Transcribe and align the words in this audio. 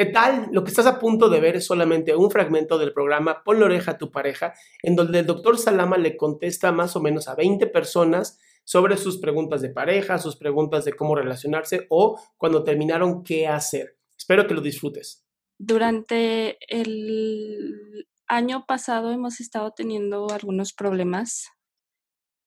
¿Qué 0.00 0.06
tal? 0.06 0.48
Lo 0.50 0.64
que 0.64 0.70
estás 0.70 0.86
a 0.86 0.98
punto 0.98 1.28
de 1.28 1.40
ver 1.40 1.56
es 1.56 1.66
solamente 1.66 2.16
un 2.16 2.30
fragmento 2.30 2.78
del 2.78 2.94
programa 2.94 3.44
Pon 3.44 3.60
la 3.60 3.66
oreja 3.66 3.90
a 3.90 3.98
tu 3.98 4.10
pareja, 4.10 4.54
en 4.82 4.96
donde 4.96 5.18
el 5.18 5.26
doctor 5.26 5.58
Salama 5.58 5.98
le 5.98 6.16
contesta 6.16 6.72
más 6.72 6.96
o 6.96 7.02
menos 7.02 7.28
a 7.28 7.34
20 7.34 7.66
personas 7.66 8.38
sobre 8.64 8.96
sus 8.96 9.18
preguntas 9.18 9.60
de 9.60 9.68
pareja, 9.68 10.16
sus 10.16 10.36
preguntas 10.36 10.86
de 10.86 10.94
cómo 10.94 11.14
relacionarse 11.16 11.86
o 11.90 12.18
cuando 12.38 12.64
terminaron 12.64 13.22
qué 13.22 13.46
hacer. 13.46 13.98
Espero 14.16 14.46
que 14.46 14.54
lo 14.54 14.62
disfrutes. 14.62 15.26
Durante 15.58 16.56
el 16.74 18.06
año 18.26 18.64
pasado 18.66 19.12
hemos 19.12 19.38
estado 19.38 19.74
teniendo 19.76 20.30
algunos 20.30 20.72
problemas 20.72 21.46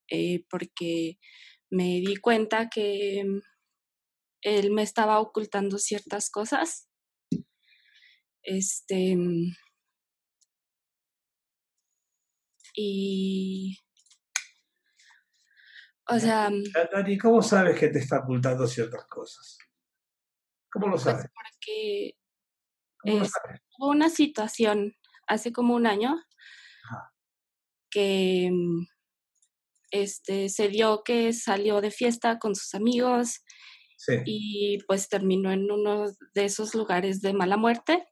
eh, 0.10 0.44
porque 0.50 1.20
me 1.70 2.02
di 2.02 2.16
cuenta 2.16 2.68
que 2.68 3.24
él 4.42 4.72
me 4.72 4.82
estaba 4.82 5.20
ocultando 5.20 5.78
ciertas 5.78 6.32
cosas. 6.32 6.90
Este. 8.44 9.16
Y. 12.76 13.78
O 16.08 16.20
sea. 16.20 16.50
Dani, 16.92 17.18
¿cómo 17.18 17.42
sabes 17.42 17.80
que 17.80 17.88
te 17.90 18.00
está 18.00 18.20
ocultando 18.20 18.68
ciertas 18.68 19.06
cosas? 19.06 19.58
¿Cómo 20.72 20.88
lo 20.88 20.94
Pues 20.94 21.04
sabes? 21.04 21.26
porque 21.34 22.18
¿Cómo 22.98 23.20
lo 23.20 23.26
es- 23.26 23.32
sabes? 23.32 23.62
hubo 23.78 23.90
una 23.90 24.10
situación 24.10 24.96
hace 25.28 25.52
como 25.54 25.76
un 25.76 25.86
año 25.88 26.22
que 27.90 28.50
mm, 28.52 28.86
este 29.92 30.50
se 30.50 30.68
dio 30.70 31.04
que 31.04 31.32
salió 31.32 31.80
de 31.80 31.92
fiesta 31.92 32.40
con 32.40 32.56
sus 32.56 32.74
amigos 32.74 33.44
Sí. 33.98 34.14
y 34.26 34.80
pues 34.88 35.08
terminó 35.08 35.52
en 35.52 35.72
uno 35.72 36.08
de 36.34 36.46
esos 36.46 36.74
lugares 36.76 37.22
de 37.22 37.32
mala 37.34 37.56
muerte. 37.56 38.06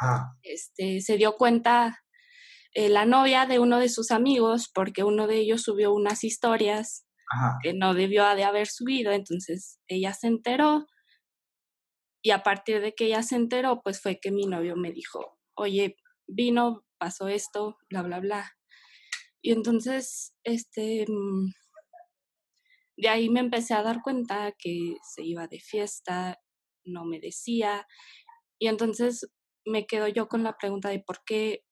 Ah, 0.00 0.32
Este 0.42 1.00
se 1.00 1.16
dio 1.16 1.36
cuenta 1.36 2.02
eh, 2.74 2.88
la 2.88 3.04
novia 3.04 3.46
de 3.46 3.58
uno 3.58 3.78
de 3.78 3.88
sus 3.88 4.10
amigos 4.10 4.70
porque 4.72 5.04
uno 5.04 5.26
de 5.26 5.36
ellos 5.36 5.62
subió 5.62 5.92
unas 5.92 6.24
historias 6.24 7.04
ajá. 7.30 7.58
que 7.62 7.74
no 7.74 7.94
debió 7.94 8.24
de 8.34 8.44
haber 8.44 8.66
subido, 8.66 9.12
entonces 9.12 9.78
ella 9.88 10.14
se 10.14 10.28
enteró 10.28 10.86
y 12.22 12.30
a 12.30 12.42
partir 12.42 12.80
de 12.80 12.94
que 12.94 13.06
ella 13.06 13.22
se 13.22 13.34
enteró, 13.36 13.82
pues 13.82 14.00
fue 14.00 14.20
que 14.20 14.30
mi 14.30 14.46
novio 14.46 14.76
me 14.76 14.92
dijo, 14.92 15.38
oye, 15.54 15.96
vino, 16.26 16.84
pasó 16.96 17.26
esto, 17.26 17.76
bla, 17.90 18.02
bla, 18.02 18.20
bla. 18.20 18.52
Y 19.42 19.50
entonces, 19.50 20.32
este, 20.44 21.04
mm, 21.08 21.52
de 22.96 23.08
ahí 23.08 23.28
me 23.28 23.40
empecé 23.40 23.74
a 23.74 23.82
dar 23.82 24.02
cuenta 24.02 24.52
que 24.56 24.94
se 25.02 25.24
iba 25.24 25.48
de 25.48 25.58
fiesta, 25.58 26.40
no 26.84 27.04
me 27.04 27.18
decía, 27.18 27.86
y 28.60 28.68
entonces 28.68 29.28
me 29.66 29.86
quedo 29.86 30.08
yo 30.08 30.28
con 30.28 30.42
la 30.42 30.56
pregunta 30.56 30.88
de 30.90 31.00
por 31.00 31.24
qué 31.24 31.64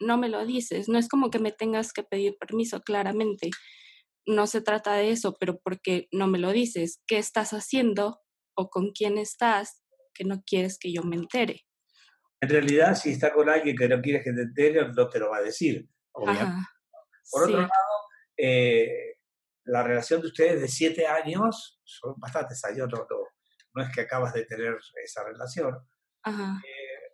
no 0.00 0.18
me 0.18 0.28
lo 0.28 0.44
dices. 0.46 0.88
No 0.88 0.98
es 0.98 1.08
como 1.08 1.30
que 1.30 1.38
me 1.38 1.52
tengas 1.52 1.92
que 1.92 2.02
pedir 2.02 2.36
permiso, 2.38 2.80
claramente 2.80 3.50
no 4.26 4.46
se 4.46 4.60
trata 4.60 4.94
de 4.94 5.10
eso, 5.10 5.36
pero 5.38 5.58
porque 5.62 6.08
no 6.12 6.26
me 6.28 6.38
lo 6.38 6.52
dices, 6.52 7.00
¿qué 7.06 7.18
estás 7.18 7.50
haciendo 7.52 8.20
o 8.54 8.68
con 8.70 8.92
quién 8.92 9.18
estás 9.18 9.82
que 10.14 10.24
no 10.24 10.42
quieres 10.46 10.78
que 10.78 10.92
yo 10.92 11.02
me 11.02 11.16
entere? 11.16 11.62
En 12.40 12.48
realidad, 12.48 12.94
si 12.94 13.10
está 13.12 13.32
con 13.32 13.48
alguien 13.48 13.76
que 13.76 13.88
no 13.88 14.00
quieres 14.00 14.24
que 14.24 14.32
te 14.32 14.42
entere, 14.42 14.88
no 14.92 15.08
te 15.08 15.18
lo 15.18 15.30
va 15.30 15.38
a 15.38 15.42
decir, 15.42 15.88
obviamente. 16.12 16.54
Por 17.30 17.44
otro 17.44 17.58
Sí, 17.58 17.62
lado, 17.62 17.70
eh, 18.36 19.16
la 19.64 19.82
relación 19.82 20.20
de 20.20 20.28
ustedes 20.28 20.60
de 20.60 20.68
siete 20.68 21.06
años, 21.06 21.80
son 21.84 22.14
bastantes 22.18 22.64
años, 22.64 22.88
no, 22.92 22.98
no, 23.10 23.18
no 23.74 23.82
es 23.82 23.94
que 23.94 24.02
acabas 24.02 24.34
de 24.34 24.44
tener 24.44 24.76
esa 25.04 25.24
relación. 25.24 25.76
ajá, 26.22 26.62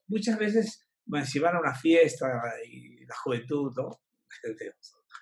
Muchas 0.09 0.39
veces, 0.39 0.89
si 1.25 1.39
van 1.39 1.57
a 1.57 1.61
una 1.61 1.75
fiesta 1.75 2.27
y 2.67 3.05
la 3.07 3.17
juventud, 3.17 3.73
¿no? 3.77 4.01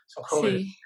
Son 0.07 0.25
jóvenes, 0.25 0.63
sí, 0.63 0.77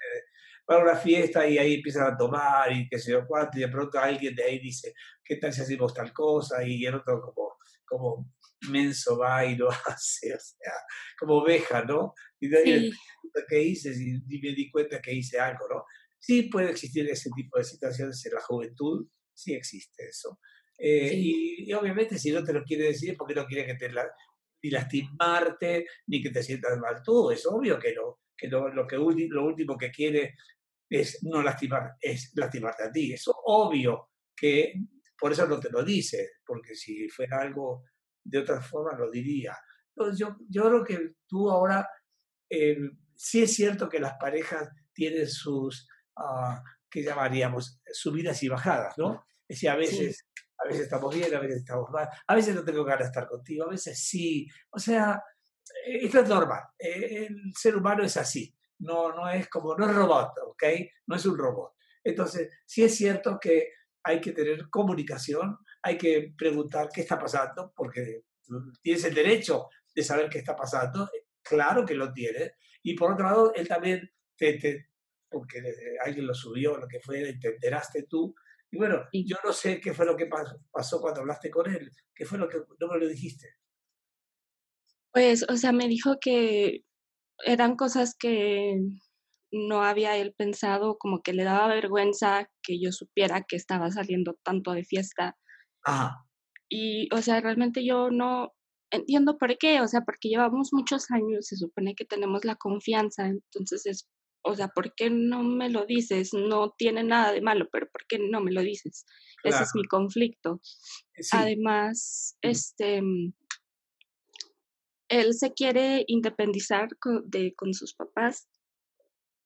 van 0.67 0.79
a 0.79 0.83
una 0.83 0.95
fiesta 0.95 1.47
y 1.47 1.57
ahí 1.57 1.75
empiezan 1.75 2.13
a 2.13 2.17
tomar 2.17 2.71
y 2.71 2.87
qué 2.87 2.97
sé 2.97 3.11
yo 3.11 3.25
cuánto, 3.27 3.57
y 3.57 3.61
de 3.61 3.67
pronto 3.67 3.99
alguien 3.99 4.35
de 4.35 4.43
ahí 4.43 4.59
dice, 4.59 4.93
¿qué 5.23 5.37
tal 5.37 5.53
si 5.53 5.61
hacemos 5.61 5.93
tal 5.93 6.11
cosa? 6.13 6.63
Y 6.63 6.85
el 6.85 6.95
otro 6.95 7.21
como, 7.21 7.57
como 7.85 8.33
menso 8.69 9.17
va 9.17 9.45
y 9.45 9.55
lo 9.55 9.69
hace, 9.85 10.33
o 10.33 10.39
sea, 10.39 10.73
como 11.19 11.35
oveja, 11.35 11.83
¿no? 11.83 12.13
Y 12.39 12.47
nadie 12.47 12.79
sí, 12.79 12.91
pregunta 12.91 13.45
qué 13.47 13.63
hice 13.63 13.91
y 13.91 14.39
me 14.39 14.53
di 14.53 14.69
cuenta 14.71 15.01
que 15.01 15.13
hice 15.13 15.39
algo, 15.39 15.67
¿no? 15.69 15.85
Sí 16.19 16.43
puede 16.43 16.69
existir 16.69 17.09
ese 17.09 17.29
tipo 17.35 17.57
de 17.57 17.63
situaciones 17.63 18.23
en 18.25 18.33
la 18.33 18.41
juventud, 18.41 19.07
sí 19.33 19.53
existe 19.53 20.07
eso. 20.07 20.39
Eh, 20.77 21.09
Sí. 21.09 21.15
y, 21.65 21.69
y 21.69 21.73
obviamente 21.73 22.17
si 22.17 22.31
no 22.31 22.43
te 22.43 22.53
lo 22.53 22.63
quiere 22.63 22.85
decir 22.85 23.11
es 23.11 23.17
porque 23.17 23.35
no 23.35 23.45
quiere 23.45 23.65
que 23.65 23.75
te 23.75 23.91
la, 23.91 24.05
ni 24.63 24.69
lastimarte, 24.71 25.85
ni 26.07 26.21
que 26.21 26.29
te 26.31 26.43
sientas 26.43 26.77
mal 26.79 27.01
tú, 27.03 27.31
es 27.31 27.45
obvio 27.45 27.77
que 27.79 27.93
no, 27.93 28.21
que 28.35 28.47
lo, 28.47 28.87
que 28.87 28.97
ulti- 28.97 29.29
lo 29.29 29.45
último 29.45 29.77
que 29.77 29.91
quiere 29.91 30.35
es 30.89 31.19
no 31.23 31.41
lastimar, 31.41 31.93
es 32.01 32.31
lastimarte 32.35 32.83
a 32.83 32.91
ti, 32.91 33.13
es 33.13 33.23
obvio 33.45 34.09
que 34.35 34.73
por 35.17 35.31
eso 35.31 35.47
no 35.47 35.59
te 35.59 35.69
lo 35.69 35.83
dice, 35.83 36.31
porque 36.45 36.73
si 36.75 37.07
fuera 37.09 37.41
algo 37.41 37.83
de 38.23 38.39
otra 38.39 38.59
forma 38.61 38.97
lo 38.97 39.09
diría. 39.09 39.55
Entonces 39.95 40.19
yo, 40.19 40.35
yo 40.49 40.63
creo 40.67 40.83
que 40.83 41.13
tú 41.27 41.49
ahora 41.49 41.87
eh, 42.49 42.77
sí 43.15 43.43
es 43.43 43.53
cierto 43.53 43.87
que 43.87 43.99
las 43.99 44.13
parejas 44.19 44.69
tienen 44.93 45.27
sus, 45.27 45.87
ah, 46.17 46.63
¿qué 46.89 47.03
llamaríamos? 47.03 47.79
Subidas 47.93 48.41
y 48.43 48.49
bajadas, 48.49 48.97
¿no? 48.97 49.25
Es 49.47 49.57
decir, 49.57 49.69
a 49.69 49.75
veces, 49.75 50.27
a 50.63 50.67
veces 50.67 50.83
estamos 50.83 51.13
bien, 51.15 51.33
a 51.35 51.39
veces 51.39 51.57
estamos 51.57 51.89
mal, 51.91 52.07
a 52.27 52.35
veces 52.35 52.55
no 52.55 52.63
tengo 52.63 52.83
ganas 52.83 52.99
de 53.05 53.05
estar 53.07 53.27
contigo, 53.27 53.65
a 53.65 53.69
veces 53.69 53.97
sí. 54.03 54.47
O 54.71 54.79
sea, 54.79 55.21
eh, 55.85 55.99
esto 56.05 56.19
es 56.19 56.29
normal. 56.29 56.63
eh, 56.79 57.27
El 57.29 57.53
ser 57.55 57.75
humano 57.75 58.03
es 58.03 58.17
así. 58.17 58.53
No, 58.79 59.13
no 59.13 59.29
es 59.29 59.47
como, 59.47 59.75
no 59.77 59.87
es 59.89 59.95
robot, 59.95 60.31
¿ok? 60.47 60.63
No 61.07 61.15
es 61.15 61.25
un 61.25 61.37
robot. 61.37 61.73
Entonces, 62.03 62.49
sí 62.65 62.83
es 62.83 62.95
cierto 62.95 63.37
que 63.39 63.69
hay 64.03 64.19
que 64.19 64.31
tener 64.31 64.69
comunicación, 64.69 65.57
hay 65.83 65.97
que 65.97 66.33
preguntar 66.37 66.89
qué 66.93 67.01
está 67.01 67.19
pasando, 67.19 67.71
porque 67.75 68.23
tienes 68.81 69.03
el 69.05 69.13
derecho 69.13 69.67
de 69.93 70.03
saber 70.03 70.29
qué 70.29 70.39
está 70.39 70.55
pasando, 70.55 71.09
claro 71.43 71.85
que 71.85 71.93
lo 71.95 72.11
tienes. 72.11 72.53
Y 72.83 72.95
por 72.95 73.13
otro 73.13 73.25
lado, 73.25 73.53
él 73.53 73.67
también 73.67 74.11
te, 74.35 74.53
te- 74.57 74.87
porque 75.29 75.59
eh, 75.59 75.97
alguien 76.03 76.25
lo 76.27 76.33
subió, 76.33 76.77
lo 76.77 76.87
que 76.87 76.99
fue, 76.99 77.29
enteraste 77.29 78.03
tú. 78.03 78.33
Y 78.71 78.77
bueno, 78.77 79.03
sí. 79.11 79.25
yo 79.27 79.37
no 79.43 79.51
sé 79.53 79.79
qué 79.81 79.93
fue 79.93 80.05
lo 80.05 80.15
que 80.15 80.29
pas- 80.29 80.57
pasó 80.71 81.01
cuando 81.01 81.21
hablaste 81.21 81.51
con 81.51 81.69
él, 81.69 81.91
qué 82.15 82.25
fue 82.25 82.37
lo 82.37 82.47
que 82.47 82.57
no 82.79 82.87
me 82.87 82.99
lo 82.99 83.07
dijiste. 83.07 83.47
Pues, 85.13 85.45
o 85.49 85.57
sea, 85.57 85.73
me 85.73 85.87
dijo 85.87 86.17
que 86.21 86.83
eran 87.45 87.75
cosas 87.75 88.15
que 88.17 88.79
no 89.51 89.83
había 89.83 90.15
él 90.17 90.33
pensado, 90.37 90.97
como 90.97 91.21
que 91.21 91.33
le 91.33 91.43
daba 91.43 91.67
vergüenza 91.67 92.49
que 92.63 92.79
yo 92.81 92.91
supiera 92.93 93.43
que 93.43 93.57
estaba 93.57 93.91
saliendo 93.91 94.35
tanto 94.43 94.71
de 94.71 94.85
fiesta 94.85 95.37
Ajá. 95.83 96.25
Y, 96.69 97.09
o 97.13 97.21
sea, 97.21 97.41
realmente 97.41 97.85
yo 97.85 98.09
no 98.09 98.53
entiendo 98.91 99.37
por 99.37 99.57
qué, 99.57 99.81
o 99.81 99.87
sea, 99.87 100.01
porque 100.01 100.29
llevamos 100.29 100.69
muchos 100.71 101.11
años, 101.11 101.47
se 101.47 101.57
supone 101.57 101.95
que 101.95 102.05
tenemos 102.05 102.45
la 102.45 102.55
confianza, 102.55 103.27
entonces 103.27 103.85
es, 103.85 104.09
o 104.43 104.55
sea, 104.55 104.69
¿por 104.69 104.93
qué 104.95 105.09
no 105.09 105.43
me 105.43 105.69
lo 105.69 105.85
dices? 105.85 106.33
No 106.33 106.71
tiene 106.77 107.03
nada 107.03 107.31
de 107.31 107.41
malo, 107.41 107.67
pero 107.71 107.87
¿por 107.91 108.05
qué 108.07 108.17
no 108.19 108.41
me 108.41 108.51
lo 108.51 108.61
dices? 108.61 109.05
Ese 109.43 109.63
es 109.63 109.71
mi 109.75 109.83
conflicto. 109.85 110.59
Sí. 110.63 111.29
Además, 111.37 112.37
Mm. 112.43 112.47
este, 112.49 113.01
mm, 113.01 113.33
él 115.09 115.33
se 115.33 115.53
quiere 115.53 116.03
independizar 116.07 116.87
co- 116.99 117.21
de, 117.25 117.53
con 117.55 117.73
sus 117.73 117.93
papás 117.93 118.47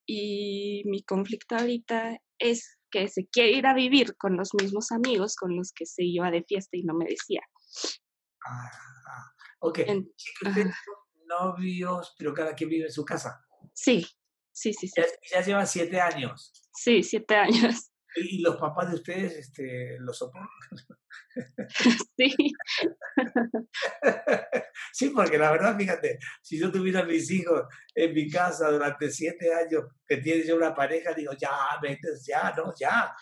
y 0.08 0.84
mi 0.86 1.04
conflicto 1.04 1.56
ahorita 1.56 2.20
es 2.40 2.78
que 2.92 3.08
se 3.08 3.28
quiere 3.28 3.52
ir 3.54 3.66
a 3.66 3.74
vivir 3.74 4.16
con 4.18 4.38
los 4.38 4.54
mismos 4.54 4.92
amigos 4.92 5.36
con 5.36 5.56
los 5.56 5.72
que 5.74 5.86
se 5.86 6.04
iba 6.04 6.30
de 6.32 6.44
fiesta 6.44 6.78
y 6.78 6.84
no 6.84 6.94
me 6.94 7.06
decía. 7.06 7.42
Ah. 8.46 8.72
Ok. 9.60 9.80
En- 9.80 10.12
novios, 11.28 12.14
pero 12.20 12.34
cada 12.34 12.54
quien 12.54 12.70
vive 12.70 12.86
en 12.86 12.92
su 12.92 13.04
casa. 13.04 13.44
Sí, 13.74 14.06
sí, 14.56 14.74
sí, 14.74 14.88
sí. 14.88 15.02
Ya, 15.02 15.06
ya 15.40 15.46
llevan 15.46 15.68
siete 15.68 16.00
años. 16.00 16.52
Sí, 16.74 17.04
siete 17.04 17.36
años. 17.36 17.92
¿Y 18.16 18.40
los 18.40 18.56
papás 18.56 18.90
de 18.90 18.96
ustedes 18.96 19.34
este, 19.34 19.98
lo 20.00 20.14
soportan? 20.14 20.50
Sí, 22.18 22.34
sí, 24.94 25.10
porque 25.10 25.38
la 25.38 25.52
verdad, 25.52 25.78
fíjate, 25.78 26.18
si 26.42 26.58
yo 26.58 26.72
tuviera 26.72 27.02
a 27.02 27.06
mis 27.06 27.30
hijos 27.30 27.64
en 27.94 28.14
mi 28.14 28.30
casa 28.30 28.72
durante 28.72 29.12
siete 29.12 29.54
años, 29.54 29.84
que 30.08 30.18
tiene 30.18 30.44
ya 30.44 30.56
una 30.56 30.74
pareja, 30.74 31.14
digo, 31.14 31.34
ya, 31.34 31.52
vete, 31.82 32.08
ya, 32.26 32.54
no, 32.56 32.74
ya. 32.80 33.14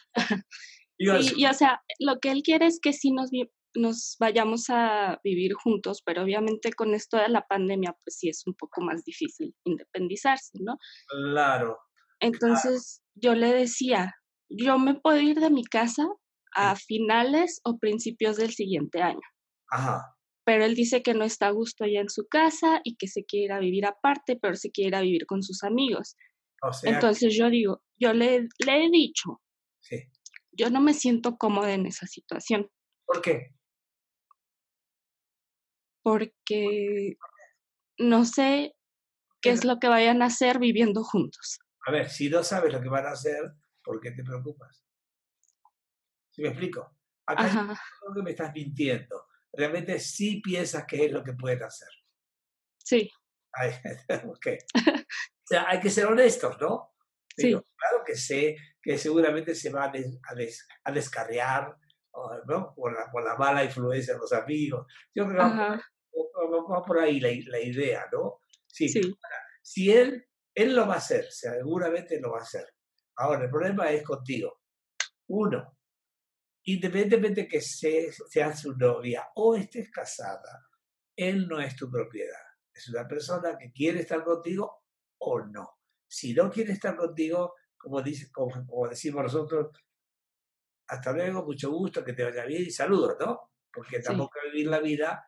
Sí, 1.00 1.34
y 1.38 1.46
o 1.48 1.54
sea, 1.54 1.82
lo 1.98 2.20
que 2.20 2.30
él 2.30 2.44
quiere 2.44 2.68
es 2.68 2.80
que 2.80 2.94
sí 2.94 3.12
nos, 3.12 3.32
nos 3.76 4.16
vayamos 4.20 4.70
a 4.70 5.20
vivir 5.24 5.54
juntos, 5.54 6.02
pero 6.06 6.24
obviamente 6.24 6.74
con 6.74 6.94
esto 6.94 7.18
de 7.18 7.30
la 7.30 7.46
pandemia, 7.46 7.96
pues 8.04 8.18
sí 8.18 8.30
es 8.30 8.44
un 8.46 8.54
poco 8.54 8.82
más 8.82 9.04
difícil 9.04 9.56
independizarse, 9.64 10.58
¿no? 10.62 10.78
claro, 11.08 11.78
Entonces 12.20 13.02
yo 13.16 13.36
le 13.36 13.54
decía, 13.54 14.14
yo 14.50 14.80
me 14.80 14.96
puedo 14.96 15.20
ir 15.20 15.40
de 15.40 15.50
mi 15.50 15.64
casa 15.64 16.08
a 16.56 16.76
finales 16.76 17.62
o 17.64 17.78
principios 17.78 18.38
del 18.38 18.52
siguiente 18.54 19.02
año, 19.02 19.28
ajá, 19.70 20.16
pero 20.46 20.66
él 20.66 20.76
dice 20.76 21.02
que 21.02 21.14
no 21.14 21.24
está 21.24 21.48
a 21.48 21.52
gusto 21.52 21.86
allá 21.86 22.02
en 22.02 22.10
su 22.10 22.28
casa 22.28 22.82
y 22.84 22.98
que 22.98 23.08
se 23.08 23.24
quiere 23.24 23.46
ir 23.46 23.52
a 23.54 23.60
vivir 23.60 23.86
aparte, 23.86 24.38
pero 24.42 24.56
se 24.56 24.72
quiere 24.72 24.90
ir 24.90 24.96
a 24.96 25.02
vivir 25.02 25.26
con 25.26 25.42
sus 25.42 25.64
amigos. 25.64 26.16
o 26.62 26.74
sea, 26.74 26.94
Entonces 26.94 27.34
yo 27.36 27.50
digo, 27.50 27.82
yo 27.98 28.14
le, 28.14 28.50
le 28.66 28.86
he 28.86 28.90
dicho, 28.92 29.42
sí. 29.80 30.04
yo 30.52 30.70
no 30.70 30.82
me 30.82 30.94
siento 30.94 31.38
cómoda 31.38 31.74
en 31.74 31.86
esa 31.86 32.08
situación 32.08 32.70
¿Por 33.06 33.22
qué? 33.22 33.54
Porque 36.04 37.16
no 37.98 38.26
sé 38.26 38.76
qué 39.42 39.50
es 39.52 39.66
lo 39.66 39.80
que 39.80 39.88
vayan 39.88 40.22
a 40.22 40.26
hacer 40.28 40.60
viviendo 40.60 41.04
juntos. 41.04 41.60
A 41.88 41.92
ver, 41.92 42.10
si 42.10 42.30
no 42.30 42.44
sabes 42.44 42.72
lo 42.74 42.82
que 42.82 42.90
van 42.90 43.06
a 43.06 43.12
hacer, 43.12 43.54
¿por 43.84 44.00
qué 44.00 44.12
te 44.12 44.24
preocupas? 44.24 44.86
¿Sí 46.32 46.42
me 46.42 46.50
explico? 46.50 46.98
Acá 47.26 47.44
creo 48.02 48.16
que 48.16 48.22
me 48.22 48.32
estás 48.32 48.54
mintiendo. 48.54 49.28
Realmente 49.52 50.00
sí 50.00 50.42
piensas 50.42 50.86
que 50.86 51.06
es 51.06 51.12
lo 51.12 51.24
que 51.24 51.34
pueden 51.34 51.64
hacer. 51.64 51.90
sí, 52.78 53.10
Ay, 53.54 53.72
ok. 54.28 54.48
O 54.88 55.46
sea, 55.46 55.66
hay 55.70 55.80
que 55.80 55.90
ser 55.90 56.06
honestos, 56.08 56.58
¿no? 56.60 56.96
sí, 57.38 57.48
Digo, 57.48 57.66
claro 57.76 58.04
que 58.06 58.16
sé 58.16 58.56
que 58.82 58.98
seguramente 58.98 59.54
se 59.56 59.70
va 59.70 59.86
a, 59.86 59.90
des- 59.90 60.20
a, 60.28 60.34
des- 60.36 60.68
a 60.84 60.92
descarriar 60.92 61.78
¿no? 62.48 62.74
por, 62.76 62.94
la, 62.94 63.12
por 63.12 63.24
la 63.24 63.36
mala 63.36 63.64
influencia 63.64 64.14
de 64.14 64.20
los 64.20 64.34
amigos. 64.34 64.88
Yo 65.14 65.28
creo 65.28 65.44
que 65.52 65.84
va, 66.50 66.84
por 66.84 67.00
ahí 67.00 67.20
la, 67.20 67.30
la 67.48 67.60
idea, 67.60 68.06
¿no? 68.12 68.40
Sí. 68.68 68.90
sí, 68.90 69.02
Si 69.62 69.92
él, 69.92 70.26
él 70.54 70.76
lo 70.76 70.88
va 70.88 70.96
a 70.96 70.98
hacer, 70.98 71.26
seguramente 71.30 72.20
lo 72.20 72.32
va 72.32 72.40
a 72.40 72.44
hacer. 72.44 72.68
Ahora, 73.18 73.46
el 73.46 73.50
problema 73.50 73.92
es 73.92 74.04
contigo. 74.04 74.62
Uno, 75.28 75.78
independientemente 76.66 77.48
que 77.48 77.62
se- 77.62 78.12
seas 78.12 78.62
su 78.62 78.76
novia 78.76 79.28
o 79.36 79.56
estés 79.56 79.92
casada, 79.92 80.66
él 81.16 81.48
no 81.48 81.60
es 81.62 81.76
tu 81.76 81.90
propiedad. 81.90 82.42
Es 82.74 82.90
una 82.90 83.08
persona 83.08 83.58
que 83.58 83.72
quiere 83.72 84.00
estar 84.02 84.24
contigo 84.24 84.84
o 85.20 85.40
no. 85.42 85.78
Si 86.08 86.34
no 86.34 86.50
quiere 86.50 86.74
estar 86.74 86.96
contigo, 86.96 87.56
como, 87.78 88.02
dice, 88.02 88.32
como, 88.32 88.66
como 88.66 88.88
decimos 88.90 89.24
nosotros, 89.24 89.70
hasta 90.88 91.12
luego, 91.12 91.44
mucho 91.46 91.72
gusto, 91.72 92.04
que 92.04 92.14
te 92.14 92.24
vaya 92.24 92.46
bien 92.46 92.64
y 92.64 92.72
saludos, 92.72 93.16
¿no? 93.20 93.52
Porque 93.72 93.98
Sí. 93.98 94.04
tampoco 94.04 94.32
que 94.42 94.50
vivir 94.52 94.68
la 94.68 94.80
vida 94.80 95.26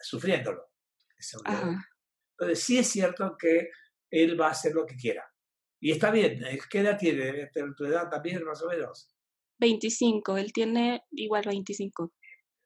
sufriéndolo. 0.00 0.70
Entonces, 2.36 2.62
sí 2.64 2.78
es 2.78 2.88
cierto 2.88 3.36
que 3.38 3.68
él 4.10 4.40
va 4.40 4.48
a 4.48 4.50
hacer 4.50 4.72
lo 4.74 4.84
que 4.86 4.96
quiera. 4.96 5.24
Y 5.80 5.92
está 5.92 6.10
bien. 6.10 6.44
¿eh? 6.44 6.58
¿Qué 6.70 6.80
edad 6.80 6.98
tiene? 6.98 7.48
Tener 7.52 7.74
tu 7.74 7.84
edad 7.84 8.08
también, 8.08 8.42
más 8.44 8.62
o 8.62 8.68
menos. 8.68 9.10
25, 9.60 10.36
él 10.38 10.52
tiene 10.52 11.02
igual 11.12 11.44
25. 11.46 12.12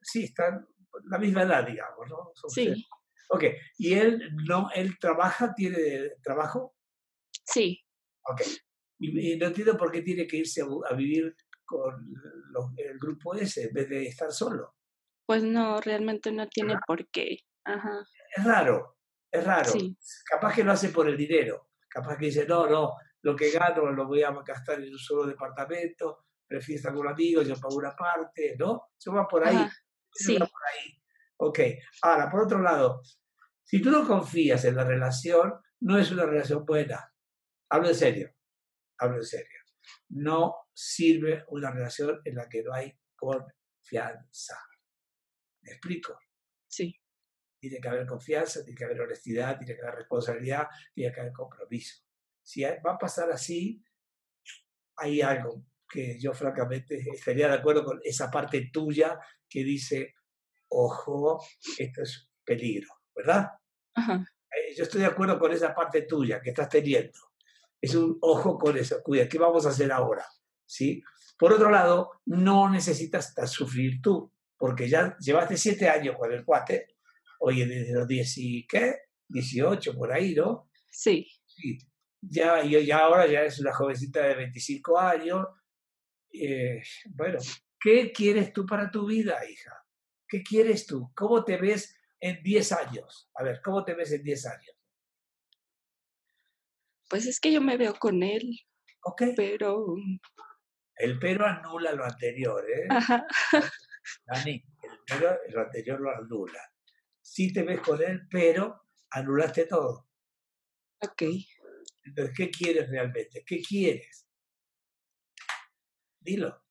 Sí, 0.01 0.25
están 0.25 0.67
la 1.05 1.19
misma 1.19 1.43
edad, 1.43 1.67
digamos, 1.67 2.09
¿no? 2.09 2.31
Son 2.35 2.49
ustedes. 2.49 2.79
Sí, 2.79 2.87
Ok. 3.31 3.45
¿Y 3.77 3.93
él 3.93 4.31
no, 4.49 4.71
él 4.75 4.99
trabaja, 4.99 5.53
tiene 5.55 6.13
trabajo? 6.23 6.75
sí, 7.45 7.85
Ok. 8.23 8.41
Y, 9.01 9.33
y 9.35 9.37
no 9.39 9.47
entiendo 9.49 9.77
por 9.77 9.93
qué 9.93 10.03
tiene 10.03 10.27
que 10.27 10.39
irse 10.39 10.63
a, 10.63 10.95
vivir 10.95 11.35
con 11.65 11.95
los- 12.51 12.71
el 12.79 12.99
grupo 12.99 13.35
ese 13.35 13.65
en 13.65 13.73
vez 13.75 13.89
de 13.89 14.07
estar 14.07 14.33
solo. 14.33 14.78
Pues 15.29 15.43
no, 15.43 15.79
realmente 15.83 16.33
no 16.33 16.49
tiene 16.49 16.79
por 16.87 17.07
qué. 17.11 17.41
Ajá, 17.63 18.03
Es 18.35 18.45
raro, 18.45 18.97
es 19.31 19.45
raro. 19.45 19.71
sí, 19.71 19.95
Capaz 20.25 20.55
que 20.55 20.65
lo 20.65 20.73
hace 20.73 20.89
por 20.89 21.07
el 21.07 21.19
dinero. 21.19 21.69
Capaz 21.87 22.17
que 22.17 22.25
dice, 22.27 22.47
no, 22.47 22.67
no, 22.67 22.95
lo 23.21 23.37
que 23.37 23.51
gano 23.51 23.93
lo 23.93 24.07
voy 24.07 24.23
a 24.23 24.31
gastar 24.31 24.81
en 24.81 24.91
un 24.91 24.99
solo 24.99 25.27
departamento, 25.27 26.25
prefiero 26.47 26.79
estar 26.79 26.95
con 26.95 27.07
amigos, 27.07 27.47
yo 27.47 27.57
pago 27.57 27.77
una 27.77 27.95
parte, 27.95 28.57
¿no? 28.59 28.89
Eso 28.99 29.13
va 29.13 29.29
por 29.29 29.47
ahí. 29.47 29.55
ajá, 29.57 29.67
eso 29.67 30.33
sí, 30.33 30.39
va 30.39 30.47
por 30.47 30.63
ahí. 30.73 31.03
Ok. 31.37 31.61
Ahora, 32.01 32.31
por 32.31 32.45
otro 32.45 32.63
lado, 32.63 33.03
si 33.65 33.83
tú 33.83 33.91
no 33.91 34.07
confías 34.07 34.65
en 34.65 34.77
la 34.77 34.85
relación, 34.85 35.61
no 35.81 35.99
es 35.99 36.11
una 36.11 36.25
relación 36.25 36.65
buena. 36.65 37.13
Hablo 37.69 37.89
en 37.89 37.95
serio. 37.95 38.33
Hablo 38.97 39.19
en 39.19 39.25
serio. 39.27 39.59
No 40.09 40.55
sirve 40.73 41.45
una 41.49 41.71
relación 41.71 42.19
en 42.25 42.35
la 42.35 42.49
que 42.49 42.63
no 42.63 42.73
hay 42.73 42.99
confianza. 43.15 44.57
¿Me 45.63 45.71
explico? 45.73 46.19
sí, 46.67 46.95
Tiene 47.61 47.81
que 47.81 47.88
haber 47.88 48.07
confianza, 48.07 48.62
tiene 48.65 48.77
que 48.79 48.85
haber 48.85 49.00
honestidad, 49.00 49.59
tiene 49.59 49.75
que 49.75 49.83
haber 49.83 49.97
responsabilidad, 49.97 50.69
tiene 50.95 51.12
que 51.12 51.21
haber 51.21 51.33
compromiso. 51.33 52.05
Si 52.43 52.62
va 52.62 52.93
a 52.93 52.99
pasar 52.99 53.31
así, 53.31 53.83
hay 54.97 55.21
algo 55.23 55.65
que 55.88 56.19
yo 56.21 56.33
francamente 56.35 56.97
estaría 57.12 57.49
de 57.49 57.55
acuerdo 57.55 57.85
con 57.85 58.00
esa 58.05 58.31
parte 58.31 58.69
tuya 58.73 59.19
que 59.49 59.65
dice, 59.65 60.15
ojo, 60.69 61.43
esto 61.79 62.03
es 62.03 62.31
peligro, 62.45 62.88
¿verdad? 63.15 63.50
ajá, 63.95 64.25
Eh, 64.50 64.75
Yo 64.77 64.85
estoy 64.85 65.00
de 65.00 65.07
acuerdo 65.07 65.38
con 65.38 65.53
esa 65.53 65.75
parte 65.75 66.03
tuya 66.03 66.41
que 66.41 66.50
estás 66.50 66.69
teniendo. 66.69 67.19
Es 67.81 67.95
un 67.95 68.19
ojo 68.21 68.59
con 68.59 68.77
eso, 68.77 69.03
cuida, 69.03 69.29
¿qué 69.29 69.38
vamos 69.38 69.65
a 69.67 69.71
hacer 69.71 69.91
ahora? 69.93 70.25
¿Sí? 70.67 71.03
Por 71.38 71.53
otro 71.53 71.71
lado, 71.71 72.21
no 72.27 72.69
necesitas 72.69 73.35
ta- 73.35 73.47
sufrir 73.47 74.00
tú, 74.03 74.33
porque 74.59 74.88
ya 74.88 75.17
llevaste 75.19 75.57
siete 75.57 75.88
años 75.88 76.17
con 76.19 76.33
el 76.33 76.45
cuate, 76.45 76.88
oye, 77.41 77.65
desde 77.67 77.95
los 77.95 78.07
10 78.07 78.38
y 78.38 78.67
qué, 78.67 78.97
18 79.29 79.95
por 79.95 80.12
ahí, 80.12 80.35
¿no? 80.35 80.71
sí. 80.91 81.27
Sí. 81.47 81.79
Ya, 82.21 82.65
y 82.65 82.85
ya 82.85 82.99
ahora 82.99 83.27
ya 83.29 83.43
es 83.45 83.61
una 83.61 83.73
jovencita 83.73 84.21
de 84.27 84.35
25 84.35 84.99
años. 84.99 85.47
Eh, 86.33 86.83
bueno, 87.11 87.38
¿qué 87.81 88.11
quieres 88.12 88.53
tú 88.53 88.67
para 88.67 88.91
tu 88.91 89.07
vida, 89.07 89.38
hija? 89.49 89.73
¿Qué 90.27 90.43
quieres 90.43 90.85
tú? 90.87 91.12
¿Cómo 91.15 91.45
te 91.45 91.57
ves 91.57 91.97
en 92.19 92.43
10 92.43 92.73
años? 92.73 93.31
A 93.35 93.45
ver, 93.45 93.61
¿cómo 93.62 93.85
te 93.85 93.95
ves 93.95 94.12
en 94.12 94.25
10 94.25 94.47
años? 94.47 94.77
Pues 97.09 97.27
es 97.27 97.38
que 97.38 97.53
yo 97.53 97.61
me 97.61 97.77
veo 97.77 97.95
con 97.95 98.23
él, 98.25 98.61
Ok, 99.03 99.23
pero, 99.37 99.95
el 100.97 101.19
pero 101.19 101.47
anula 101.47 101.93
lo 101.93 102.05
anterior, 102.05 102.65
¿eh? 102.69 102.87
ajá, 102.91 103.27
Dani, 104.27 104.65
el 105.47 105.59
anterior 105.59 106.00
lo 106.00 106.11
anula. 106.11 106.61
Sí 107.21 107.53
te 107.53 107.62
ves 107.62 107.81
con 107.81 108.03
él, 108.03 108.27
pero 108.31 108.83
anulaste 109.11 109.67
todo. 109.67 110.09
ok. 111.00 111.23
Entonces, 112.05 112.35
¿qué 112.37 112.50
quieres 112.50 112.88
realmente? 112.88 113.45
¿Qué 113.45 113.61
quieres? 113.61 114.27
Dilo. 116.21 116.62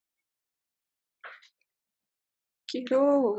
Quiero, 2.65 3.37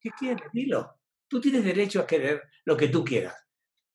¿Qué 0.00 0.10
quieres? 0.18 0.50
Dilo. 0.52 1.00
Tú 1.28 1.40
tienes 1.40 1.64
derecho 1.64 2.00
a 2.00 2.06
querer 2.06 2.42
lo 2.64 2.76
que 2.76 2.88
tú 2.88 3.04
quieras. 3.04 3.34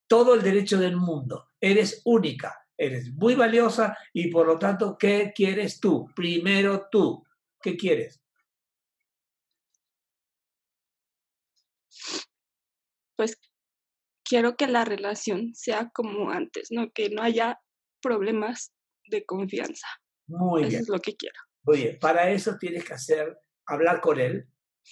Todo 0.08 0.34
el 0.36 0.42
derecho 0.42 0.78
del 0.78 0.98
mundo. 0.98 1.50
Eres 1.60 2.02
única. 2.06 2.68
Eres 2.78 3.12
muy 3.14 3.36
valiosa 3.36 3.98
y 4.14 4.30
por 4.30 4.48
lo 4.48 4.58
tanto, 4.58 4.98
¿qué 4.98 5.34
quieres 5.36 5.80
tú? 5.80 6.10
Primero 6.16 6.88
tú. 6.90 7.26
¿Qué 7.62 7.76
quieres? 7.76 8.22
Quiero 14.30 14.56
que 14.56 14.68
la 14.68 14.86
relación 14.86 15.56
sea 15.56 15.90
como 15.92 16.30
antes, 16.30 16.68
¿no? 16.70 16.92
Que 16.92 17.10
no 17.10 17.24
haya 17.24 17.60
problemas 18.00 18.72
de 19.08 19.26
confianza. 19.26 19.88
Muy 20.28 20.62
Eso 20.62 20.70
bien. 20.70 20.82
es 20.82 20.90
lo 20.90 21.00
que 21.00 21.16
quiero. 21.16 21.36
Oye, 21.66 21.98
para 22.00 22.30
eso 22.30 22.56
tienes 22.60 22.86
que 22.86 22.94
hacer, 22.94 23.36
hablar 23.66 24.00
con 24.00 24.20
él, 24.20 24.48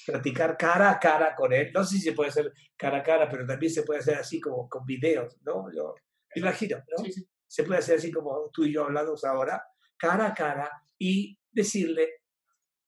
practicar 0.07 0.57
cara 0.57 0.89
a 0.89 0.99
cara 0.99 1.35
con 1.35 1.53
él. 1.53 1.71
No 1.71 1.83
sé 1.83 1.97
si 1.97 2.01
se 2.01 2.13
puede 2.13 2.31
hacer 2.31 2.51
cara 2.75 2.97
a 2.97 3.03
cara, 3.03 3.29
pero 3.29 3.45
también 3.45 3.71
se 3.71 3.83
puede 3.83 3.99
hacer 3.99 4.15
así 4.15 4.41
como 4.41 4.67
con 4.67 4.83
videos, 4.85 5.37
¿no? 5.43 5.71
Yo 5.71 5.93
me 6.35 6.41
imagino, 6.41 6.77
¿no? 6.77 7.03
Sí, 7.03 7.11
sí. 7.11 7.29
Se 7.47 7.63
puede 7.63 7.79
hacer 7.79 7.97
así 7.97 8.11
como 8.11 8.49
tú 8.51 8.65
y 8.65 8.73
yo 8.73 8.85
hablamos 8.85 9.23
ahora, 9.23 9.63
cara 9.97 10.27
a 10.27 10.33
cara, 10.33 10.69
y 10.97 11.39
decirle 11.51 12.21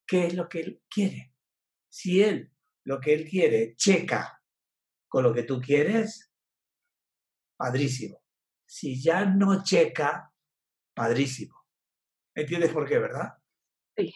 qué 0.05 0.25
es 0.25 0.33
lo 0.33 0.49
que 0.49 0.61
él 0.61 0.81
quiere. 0.89 1.33
Si 1.87 2.21
él, 2.21 2.51
lo 2.85 2.99
que 2.99 3.13
él 3.13 3.29
quiere, 3.29 3.75
checa 3.75 4.41
con 5.07 5.23
lo 5.23 5.33
que 5.33 5.43
tú 5.43 5.61
quieres, 5.61 6.28
padrísimo. 7.59 8.23
Si 8.65 9.01
ya 9.01 9.25
no 9.25 9.63
checa, 9.63 10.31
padrísimo. 10.95 11.55
¿Entiendes 12.33 12.71
por 12.71 12.87
qué, 12.87 12.97
verdad? 12.97 13.33
Sí. 13.97 14.13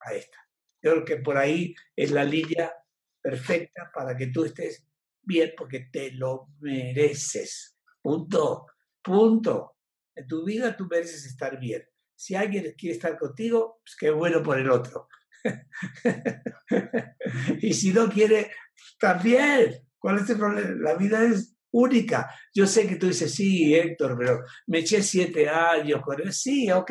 Ahí 0.00 0.18
está. 0.18 0.38
Yo 0.82 0.92
creo 0.92 1.04
que 1.04 1.16
por 1.16 1.36
ahí 1.36 1.74
es 1.94 2.10
la 2.10 2.24
línea 2.24 2.72
perfecta 3.20 3.90
para 3.92 4.16
que 4.16 4.28
tú 4.28 4.44
estés 4.44 4.86
bien 5.20 5.52
porque 5.56 5.88
te 5.92 6.12
lo 6.12 6.48
mereces. 6.60 7.76
Punto. 8.00 8.66
Punto. 9.02 9.76
En 10.14 10.26
tu 10.26 10.44
vida 10.44 10.74
tú 10.74 10.86
mereces 10.86 11.26
estar 11.26 11.60
bien. 11.60 11.86
Si 12.14 12.34
alguien 12.34 12.72
quiere 12.78 12.94
estar 12.94 13.18
contigo, 13.18 13.82
pues 13.84 13.96
qué 13.96 14.10
bueno 14.10 14.42
por 14.42 14.58
el 14.58 14.70
otro. 14.70 15.08
y 17.60 17.74
si 17.74 17.92
no 17.92 18.08
quiere, 18.08 18.52
también. 18.98 19.86
¿Cuál 19.98 20.20
es 20.20 20.30
el 20.30 20.38
problema? 20.38 20.70
La 20.80 20.94
vida 20.94 21.24
es 21.24 21.55
única. 21.76 22.30
Yo 22.54 22.66
sé 22.66 22.86
que 22.88 22.96
tú 22.96 23.06
dices, 23.08 23.34
sí, 23.34 23.74
Héctor, 23.74 24.16
pero 24.18 24.40
me 24.66 24.78
eché 24.78 25.02
siete 25.02 25.48
años 25.48 26.00
con 26.02 26.20
él. 26.20 26.32
Sí, 26.32 26.70
ok. 26.70 26.90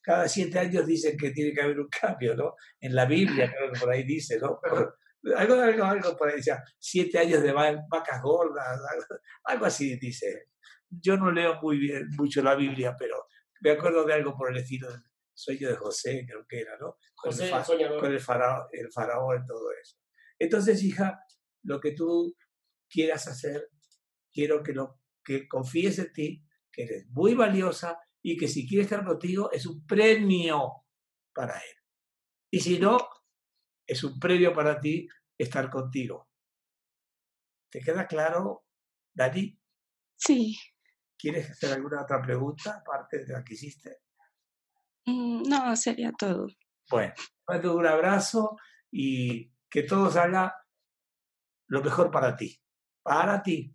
Cada 0.00 0.28
siete 0.28 0.58
años 0.58 0.86
dicen 0.86 1.16
que 1.16 1.30
tiene 1.30 1.52
que 1.52 1.62
haber 1.62 1.80
un 1.80 1.88
cambio, 1.88 2.34
¿no? 2.36 2.54
En 2.80 2.94
la 2.94 3.06
Biblia, 3.06 3.50
creo 3.50 3.72
que 3.72 3.80
por 3.80 3.90
ahí 3.90 4.02
dice, 4.04 4.38
¿no? 4.38 4.58
Algo, 5.36 5.54
algo, 5.60 5.84
algo 5.84 6.16
por 6.16 6.28
ahí 6.28 6.36
decía, 6.36 6.62
siete 6.78 7.18
años 7.18 7.42
de 7.42 7.52
va- 7.52 7.82
vacas 7.88 8.20
gordas, 8.20 8.66
algo, 8.66 9.04
algo 9.44 9.64
así 9.66 9.96
dice. 9.98 10.48
Yo 10.90 11.16
no 11.16 11.30
leo 11.32 11.58
muy 11.62 11.78
bien, 11.78 12.08
mucho 12.18 12.42
la 12.42 12.54
Biblia, 12.54 12.94
pero 12.98 13.26
me 13.60 13.70
acuerdo 13.70 14.04
de 14.04 14.12
algo 14.14 14.36
por 14.36 14.50
el 14.50 14.58
estilo 14.58 14.90
del 14.90 15.00
sueño 15.32 15.68
de 15.70 15.76
José, 15.76 16.24
creo 16.28 16.44
que 16.46 16.60
era, 16.60 16.76
¿no? 16.78 16.98
Con 17.14 17.32
José, 17.32 17.50
el 17.80 17.98
con 17.98 18.12
el 18.12 18.20
faraón, 18.20 18.66
el 18.72 18.92
faraón 18.92 19.42
y 19.42 19.46
todo 19.46 19.70
eso. 19.82 19.96
Entonces, 20.38 20.82
hija, 20.82 21.18
lo 21.62 21.80
que 21.80 21.92
tú 21.92 22.36
quieras 22.90 23.26
hacer, 23.26 23.68
quiero 24.34 24.62
que, 24.62 24.72
lo, 24.72 25.00
que 25.24 25.48
confíes 25.48 25.98
en 26.00 26.12
ti, 26.12 26.44
que 26.70 26.82
eres 26.82 27.06
muy 27.10 27.34
valiosa 27.34 27.98
y 28.20 28.36
que 28.36 28.48
si 28.48 28.68
quiere 28.68 28.82
estar 28.82 29.04
contigo 29.04 29.50
es 29.52 29.64
un 29.64 29.86
premio 29.86 30.84
para 31.32 31.56
él. 31.56 31.76
Y 32.50 32.60
si 32.60 32.78
no, 32.78 32.98
es 33.86 34.02
un 34.02 34.18
premio 34.18 34.52
para 34.52 34.80
ti 34.80 35.08
estar 35.38 35.70
contigo. 35.70 36.28
¿Te 37.70 37.80
queda 37.80 38.06
claro, 38.06 38.66
Dani? 39.12 39.58
Sí. 40.16 40.56
¿Quieres 41.18 41.50
hacer 41.50 41.72
alguna 41.72 42.02
otra 42.02 42.20
pregunta 42.20 42.78
aparte 42.78 43.24
de 43.24 43.32
la 43.32 43.42
que 43.44 43.54
hiciste? 43.54 43.98
Mm, 45.06 45.42
No, 45.48 45.76
sería 45.76 46.12
todo. 46.12 46.46
Bueno, 46.90 47.14
mando 47.48 47.76
un 47.76 47.86
abrazo 47.86 48.56
y 48.90 49.50
que 49.68 49.82
todo 49.82 50.10
salga 50.10 50.54
lo 51.68 51.82
mejor 51.82 52.10
para 52.10 52.36
ti. 52.36 52.60
Para 53.02 53.42
ti. 53.42 53.74